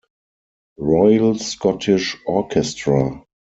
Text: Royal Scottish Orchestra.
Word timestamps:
Royal 0.79 1.37
Scottish 1.37 2.17
Orchestra. 2.25 3.21